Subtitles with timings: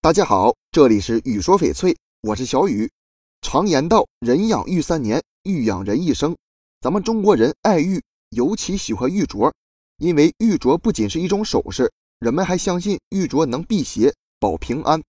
[0.00, 2.88] 大家好，这里是雨说翡翠，我是小雨。
[3.42, 6.36] 常言道，人养玉三年，玉养人一生。
[6.80, 8.00] 咱们中国人爱玉，
[8.30, 9.52] 尤其喜欢玉镯，
[9.96, 11.90] 因为玉镯不仅是一种首饰，
[12.20, 15.02] 人们还相信玉镯能辟邪、保平安。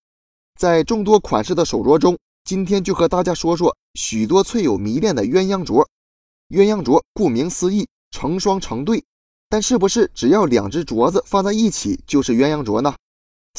[0.59, 5.85] 在众多款式的手镯中，今天就和大家说说许多翠友迷恋的鸳鸯镯。
[6.49, 9.03] 鸳鸯镯顾名思义，成双成对，
[9.49, 12.95] 但是不是只要两只镯子放在一起就是鸳鸯镯呢？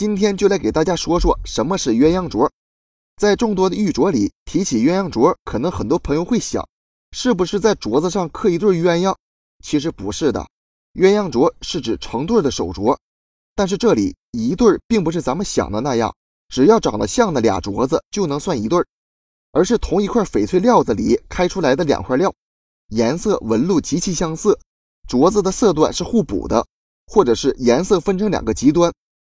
[0.01, 2.49] 今天就来给大家说说什么是鸳鸯镯。
[3.19, 6.67] 在众多的玉镯里，提起鸳鸯镯，可能很多朋友会想，
[7.13, 9.15] 是不是在镯子上刻一对鸳鸯？
[9.63, 10.43] 其实不是的，
[10.95, 12.97] 鸳鸯镯是指成对的手镯。
[13.55, 16.11] 但是这里一对并不是咱们想的那样，
[16.49, 18.83] 只要长得像的俩镯子就能算一对，
[19.53, 22.33] 而是同一块翡翠料子里开出来的两块料，
[22.89, 24.59] 颜色纹路极其相似，
[25.07, 26.67] 镯子的色段是互补的，
[27.07, 28.91] 或者是颜色分成两个极端。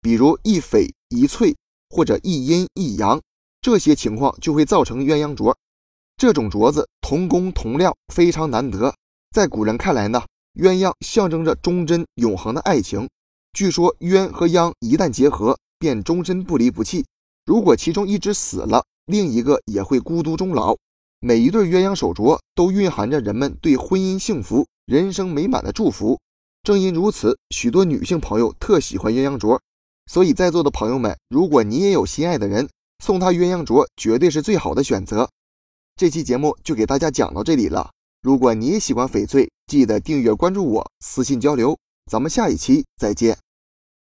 [0.08, 1.54] 比如一翡一翠，
[1.90, 3.20] 或者一阴一阳，
[3.60, 5.54] 这些情况就会造成鸳鸯镯。
[6.16, 8.96] 这种镯子同工同料，非常难得。
[9.36, 10.24] 在古人看来呢，
[10.62, 13.10] 鸳鸯象征着忠贞永恒的爱情。
[13.52, 17.04] 据说鸳和鸯一旦结合，便终身不离不弃。
[17.46, 20.78] 如果其中一只死了，另一个也会孤独终老。
[21.20, 26.18] 每一对鸳鸯手镯都蕴含着人们对婚姻幸福、人生美满的祝福。
[26.64, 29.60] 正因如此，许多女性朋友特喜欢鸳鸯镯。
[30.08, 32.68] 所以，在座的朋友们，如果你也有心爱的人，
[33.04, 35.30] 送他鸳鸯镯绝对是最好的选择。
[35.96, 37.92] 这期节目就给大家讲到这里了。
[38.22, 41.78] 如果你也喜欢翡翠，记得订阅关注我，私信交流。
[42.10, 43.47] 咱们下一期再见。